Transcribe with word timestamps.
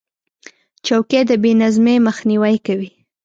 چوکۍ 0.85 1.21
د 1.29 1.31
بې 1.43 1.51
نظمۍ 1.61 1.95
مخنیوی 2.07 2.55
کوي. 2.65 2.89